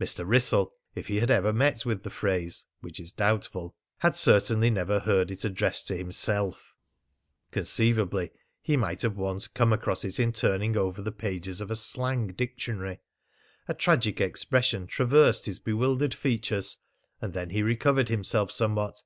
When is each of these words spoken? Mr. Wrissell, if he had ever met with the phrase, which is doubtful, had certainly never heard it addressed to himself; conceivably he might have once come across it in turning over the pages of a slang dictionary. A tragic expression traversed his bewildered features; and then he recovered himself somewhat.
Mr. 0.00 0.26
Wrissell, 0.28 0.74
if 0.96 1.06
he 1.06 1.20
had 1.20 1.30
ever 1.30 1.52
met 1.52 1.86
with 1.86 2.02
the 2.02 2.10
phrase, 2.10 2.66
which 2.80 2.98
is 2.98 3.12
doubtful, 3.12 3.76
had 3.98 4.16
certainly 4.16 4.68
never 4.68 4.98
heard 4.98 5.30
it 5.30 5.44
addressed 5.44 5.86
to 5.86 5.96
himself; 5.96 6.74
conceivably 7.52 8.32
he 8.60 8.76
might 8.76 9.02
have 9.02 9.16
once 9.16 9.46
come 9.46 9.72
across 9.72 10.02
it 10.02 10.18
in 10.18 10.32
turning 10.32 10.76
over 10.76 11.00
the 11.00 11.12
pages 11.12 11.60
of 11.60 11.70
a 11.70 11.76
slang 11.76 12.26
dictionary. 12.32 12.98
A 13.68 13.74
tragic 13.74 14.20
expression 14.20 14.88
traversed 14.88 15.46
his 15.46 15.60
bewildered 15.60 16.14
features; 16.14 16.78
and 17.20 17.32
then 17.32 17.50
he 17.50 17.62
recovered 17.62 18.08
himself 18.08 18.50
somewhat. 18.50 19.04